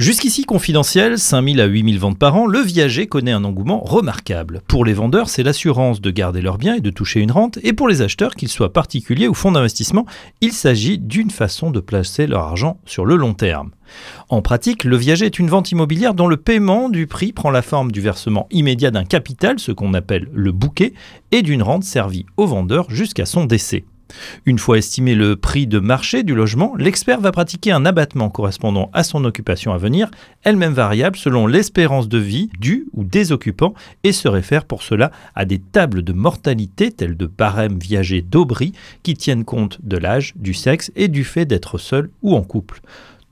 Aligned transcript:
Jusqu'ici 0.00 0.44
confidentiel, 0.44 1.18
5000 1.18 1.60
à 1.60 1.66
8000 1.66 1.98
ventes 1.98 2.18
par 2.18 2.34
an, 2.34 2.46
le 2.46 2.60
viager 2.60 3.06
connaît 3.06 3.32
un 3.32 3.44
engouement 3.44 3.80
remarquable. 3.80 4.62
Pour 4.66 4.86
les 4.86 4.94
vendeurs, 4.94 5.28
c'est 5.28 5.42
l'assurance 5.42 6.00
de 6.00 6.10
garder 6.10 6.40
leurs 6.40 6.56
biens 6.56 6.76
et 6.76 6.80
de 6.80 6.88
toucher 6.88 7.20
une 7.20 7.30
rente, 7.30 7.58
et 7.62 7.74
pour 7.74 7.86
les 7.86 8.00
acheteurs, 8.00 8.34
qu'ils 8.34 8.48
soient 8.48 8.72
particuliers 8.72 9.28
ou 9.28 9.34
fonds 9.34 9.52
d'investissement, 9.52 10.06
il 10.40 10.52
s'agit 10.52 10.96
d'une 10.96 11.30
façon 11.30 11.70
de 11.70 11.80
placer 11.80 12.26
leur 12.26 12.44
argent 12.44 12.78
sur 12.86 13.04
le 13.04 13.14
long 13.14 13.34
terme. 13.34 13.72
En 14.30 14.40
pratique, 14.40 14.84
le 14.84 14.96
viager 14.96 15.26
est 15.26 15.38
une 15.38 15.50
vente 15.50 15.70
immobilière 15.70 16.14
dont 16.14 16.28
le 16.28 16.38
paiement 16.38 16.88
du 16.88 17.06
prix 17.06 17.34
prend 17.34 17.50
la 17.50 17.60
forme 17.60 17.92
du 17.92 18.00
versement 18.00 18.46
immédiat 18.50 18.90
d'un 18.90 19.04
capital, 19.04 19.58
ce 19.58 19.70
qu'on 19.70 19.92
appelle 19.92 20.30
le 20.32 20.52
bouquet, 20.52 20.94
et 21.30 21.42
d'une 21.42 21.62
rente 21.62 21.84
servie 21.84 22.24
au 22.38 22.46
vendeur 22.46 22.86
jusqu'à 22.88 23.26
son 23.26 23.44
décès. 23.44 23.84
Une 24.46 24.58
fois 24.58 24.78
estimé 24.78 25.14
le 25.14 25.36
prix 25.36 25.66
de 25.66 25.78
marché 25.78 26.22
du 26.22 26.34
logement, 26.34 26.74
l'expert 26.76 27.20
va 27.20 27.32
pratiquer 27.32 27.72
un 27.72 27.86
abattement 27.86 28.30
correspondant 28.30 28.90
à 28.92 29.02
son 29.02 29.24
occupation 29.24 29.72
à 29.72 29.78
venir, 29.78 30.10
elle-même 30.42 30.72
variable 30.72 31.16
selon 31.16 31.46
l'espérance 31.46 32.08
de 32.08 32.18
vie 32.18 32.50
du 32.58 32.86
ou 32.92 33.04
des 33.04 33.32
occupants, 33.32 33.74
et 34.04 34.12
se 34.12 34.28
réfère 34.28 34.64
pour 34.64 34.82
cela 34.82 35.10
à 35.34 35.44
des 35.44 35.58
tables 35.58 36.02
de 36.02 36.12
mortalité 36.12 36.92
telles 36.92 37.16
de 37.16 37.26
barèmes 37.26 37.78
viagers 37.78 38.22
d'Aubry 38.22 38.72
qui 39.02 39.14
tiennent 39.14 39.44
compte 39.44 39.78
de 39.82 39.96
l'âge, 39.96 40.34
du 40.36 40.54
sexe 40.54 40.90
et 40.96 41.08
du 41.08 41.24
fait 41.24 41.44
d'être 41.44 41.78
seul 41.78 42.10
ou 42.22 42.34
en 42.34 42.42
couple. 42.42 42.80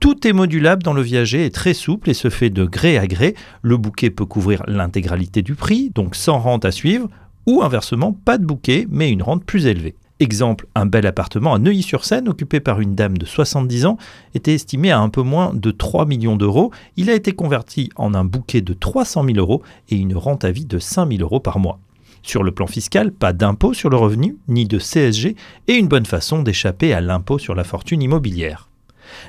Tout 0.00 0.28
est 0.28 0.32
modulable 0.32 0.84
dans 0.84 0.92
le 0.92 1.02
viager 1.02 1.44
et 1.44 1.50
très 1.50 1.74
souple 1.74 2.10
et 2.10 2.14
se 2.14 2.30
fait 2.30 2.50
de 2.50 2.64
gré 2.64 2.98
à 2.98 3.08
gré. 3.08 3.34
Le 3.62 3.76
bouquet 3.76 4.10
peut 4.10 4.26
couvrir 4.26 4.62
l'intégralité 4.68 5.42
du 5.42 5.56
prix, 5.56 5.90
donc 5.92 6.14
sans 6.14 6.38
rente 6.38 6.64
à 6.64 6.70
suivre, 6.70 7.08
ou 7.46 7.62
inversement, 7.62 8.12
pas 8.12 8.38
de 8.38 8.44
bouquet 8.44 8.86
mais 8.88 9.10
une 9.10 9.22
rente 9.22 9.44
plus 9.44 9.66
élevée. 9.66 9.96
Exemple, 10.20 10.66
un 10.74 10.86
bel 10.86 11.06
appartement 11.06 11.54
à 11.54 11.60
Neuilly-sur-Seine, 11.60 12.28
occupé 12.28 12.58
par 12.58 12.80
une 12.80 12.96
dame 12.96 13.18
de 13.18 13.24
70 13.24 13.86
ans, 13.86 13.98
était 14.34 14.54
estimé 14.54 14.90
à 14.90 14.98
un 14.98 15.10
peu 15.10 15.22
moins 15.22 15.54
de 15.54 15.70
3 15.70 16.06
millions 16.06 16.36
d'euros. 16.36 16.72
Il 16.96 17.08
a 17.08 17.14
été 17.14 17.32
converti 17.32 17.90
en 17.94 18.14
un 18.14 18.24
bouquet 18.24 18.60
de 18.60 18.72
300 18.72 19.24
000 19.24 19.38
euros 19.38 19.62
et 19.88 19.96
une 19.96 20.16
rente 20.16 20.44
à 20.44 20.50
vie 20.50 20.64
de 20.64 20.80
5 20.80 21.08
000 21.08 21.22
euros 21.22 21.38
par 21.38 21.60
mois. 21.60 21.78
Sur 22.22 22.42
le 22.42 22.50
plan 22.50 22.66
fiscal, 22.66 23.12
pas 23.12 23.32
d'impôt 23.32 23.74
sur 23.74 23.90
le 23.90 23.96
revenu, 23.96 24.36
ni 24.48 24.66
de 24.66 24.78
CSG, 24.78 25.36
et 25.68 25.74
une 25.74 25.86
bonne 25.86 26.06
façon 26.06 26.42
d'échapper 26.42 26.92
à 26.92 27.00
l'impôt 27.00 27.38
sur 27.38 27.54
la 27.54 27.62
fortune 27.62 28.02
immobilière. 28.02 28.68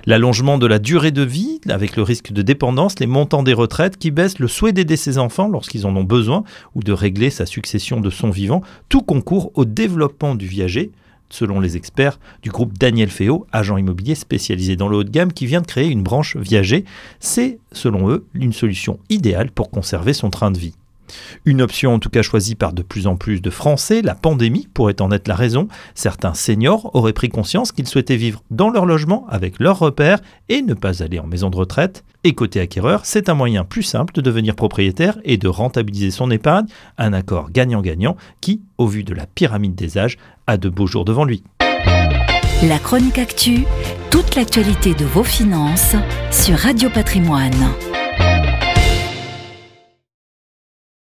L'allongement 0.05 0.57
de 0.57 0.67
la 0.67 0.79
durée 0.79 1.11
de 1.11 1.21
vie, 1.21 1.59
avec 1.69 1.95
le 1.95 2.03
risque 2.03 2.31
de 2.31 2.41
dépendance, 2.41 2.99
les 2.99 3.07
montants 3.07 3.43
des 3.43 3.53
retraites 3.53 3.97
qui 3.97 4.11
baissent, 4.11 4.39
le 4.39 4.47
souhait 4.47 4.73
d'aider 4.73 4.97
ses 4.97 5.17
enfants 5.17 5.47
lorsqu'ils 5.47 5.85
en 5.85 5.95
ont 5.95 6.03
besoin 6.03 6.43
ou 6.75 6.83
de 6.83 6.91
régler 6.91 7.29
sa 7.29 7.45
succession 7.45 7.99
de 7.99 8.09
son 8.09 8.29
vivant, 8.29 8.61
tout 8.89 9.01
concourt 9.01 9.51
au 9.55 9.65
développement 9.65 10.35
du 10.35 10.47
viager, 10.47 10.91
selon 11.29 11.59
les 11.59 11.77
experts 11.77 12.19
du 12.41 12.49
groupe 12.49 12.77
Daniel 12.77 13.09
Féo, 13.09 13.45
agent 13.51 13.77
immobilier 13.77 14.15
spécialisé 14.15 14.75
dans 14.75 14.87
le 14.87 14.97
haut 14.97 15.03
de 15.03 15.09
gamme, 15.09 15.33
qui 15.33 15.45
vient 15.45 15.61
de 15.61 15.67
créer 15.67 15.89
une 15.89 16.03
branche 16.03 16.35
viager. 16.37 16.85
C'est, 17.19 17.59
selon 17.71 18.09
eux, 18.09 18.25
une 18.33 18.53
solution 18.53 18.99
idéale 19.09 19.51
pour 19.51 19.69
conserver 19.69 20.13
son 20.13 20.29
train 20.29 20.51
de 20.51 20.57
vie. 20.57 20.73
Une 21.45 21.61
option 21.61 21.93
en 21.93 21.99
tout 21.99 22.09
cas 22.09 22.21
choisie 22.21 22.55
par 22.55 22.73
de 22.73 22.81
plus 22.81 23.07
en 23.07 23.15
plus 23.15 23.41
de 23.41 23.49
Français, 23.49 24.01
la 24.01 24.15
pandémie 24.15 24.67
pourrait 24.73 25.01
en 25.01 25.11
être 25.11 25.27
la 25.27 25.35
raison. 25.35 25.67
Certains 25.95 26.33
seniors 26.33 26.93
auraient 26.95 27.13
pris 27.13 27.29
conscience 27.29 27.71
qu'ils 27.71 27.87
souhaitaient 27.87 28.15
vivre 28.15 28.43
dans 28.51 28.69
leur 28.69 28.85
logement 28.85 29.25
avec 29.29 29.59
leurs 29.59 29.79
repères 29.79 30.19
et 30.49 30.61
ne 30.61 30.73
pas 30.73 31.03
aller 31.03 31.19
en 31.19 31.27
maison 31.27 31.49
de 31.49 31.57
retraite. 31.57 32.03
Et 32.23 32.33
côté 32.33 32.59
acquéreur, 32.59 33.05
c'est 33.05 33.29
un 33.29 33.33
moyen 33.33 33.63
plus 33.63 33.83
simple 33.83 34.13
de 34.13 34.21
devenir 34.21 34.55
propriétaire 34.55 35.17
et 35.23 35.37
de 35.37 35.47
rentabiliser 35.47 36.11
son 36.11 36.29
épargne, 36.31 36.65
un 36.97 37.13
accord 37.13 37.49
gagnant-gagnant 37.51 38.17
qui, 38.41 38.61
au 38.77 38.87
vu 38.87 39.03
de 39.03 39.13
la 39.13 39.25
pyramide 39.25 39.75
des 39.75 39.97
âges, 39.97 40.17
a 40.47 40.57
de 40.57 40.69
beaux 40.69 40.87
jours 40.87 41.05
devant 41.05 41.23
lui. 41.23 41.43
La 42.63 42.77
chronique 42.77 43.19
actu, 43.19 43.63
toute 44.11 44.35
l'actualité 44.35 44.93
de 44.93 45.05
vos 45.05 45.23
finances 45.23 45.95
sur 46.29 46.57
Radio 46.57 46.89
Patrimoine. 46.89 47.55